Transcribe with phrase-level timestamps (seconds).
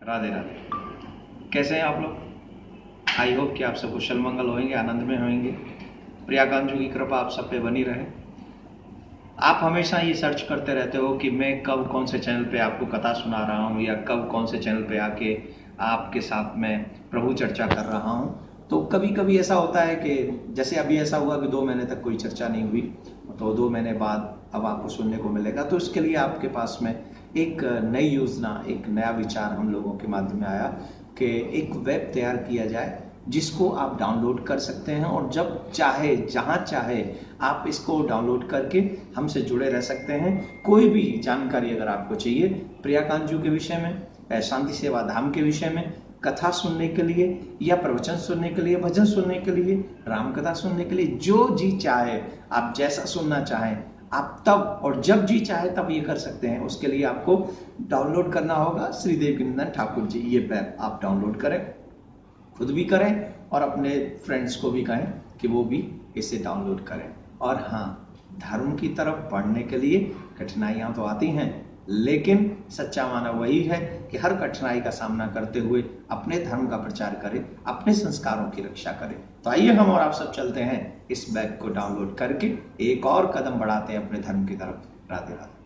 [0.00, 3.18] राधे राधे। कैसे हैं आप लोग?
[3.20, 5.50] आई होप कि आप सब कुशल मंगल होंगे, आनंद में होंगे।
[6.26, 8.04] प्रियाकांजू की कृपा आप सब पे बनी रहे।
[9.40, 12.86] आप हमेशा ये सर्च करते रहते हो कि मैं कब कौन से चैनल पे आपको
[12.86, 15.36] कथा सुना रहा हूँ या कब कौन से चैनल पे आके
[15.82, 20.52] आपके साथ में प्रभु चर्चा कर रहा हूँ। तो कभी कभी ऐसा होता है कि
[20.54, 22.80] जैसे अभी ऐसा हुआ कि दो महीने तक कोई चर्चा नहीं हुई
[23.38, 26.94] तो दो महीने बाद अब आपको सुनने को मिलेगा। तो इसके लिए आपके पास में
[27.36, 27.62] एक
[27.92, 30.66] नई योजना, एक नया विचार हम लोगों के माध्यम में आया
[31.18, 36.16] कि एक वेब तैयार किया जाए जिसको आप डाउनलोड कर सकते हैं और जब चाहे,
[36.16, 37.04] जहाँ चाहे
[37.40, 38.78] आप इसको डाउनलोड करके
[39.16, 42.48] हमसे जुड़े रह सकते हैं। कोई भी जानकारी अगर आपको चाहिए
[42.82, 45.92] प्रियाकांजू के विषय में, शांति सेवा धाम के विषय में,
[46.24, 49.76] कथा सुनने के लिए या प्रवचन सुनने के लिए, भजन सुनने के लिए
[50.08, 52.20] राम कथा सुनने के लिए, जो जी चाहे,
[52.52, 53.76] आप जैसा सुनना चाहें
[54.12, 57.36] आप तब और जब जी चाहे तब ये कर सकते हैं। उसके लिए आपको
[57.80, 61.74] डाउनलोड करना होगा। श्रीदेव गिंदन ठाकुर जी, ये पैप आप डाउनलोड करें,
[62.58, 65.06] खुद भी करें और अपने फ्रेंड्स को भी कहें
[65.40, 67.08] कि वो भी इसे डाउनलोड करें।
[67.40, 70.00] और हाँ धर्म की तरफ़ पढ़ने के लिए
[70.38, 73.78] कठिनाइयाँ तो आती हैं लेकिन सच्चा माना वही है
[74.10, 78.62] कि हर कठिनाई का सामना करते हुए अपने धर्म का प्रचार करें, अपने संस्कारों की
[78.62, 82.58] रक्षा करें। तो आइए हम और आप सब चलते हैं इस बैग को डाउनलोड करके,
[82.80, 85.59] एक और कदम बढ़ाते हैं अपने धर्म की तरफ़। राधे राधे।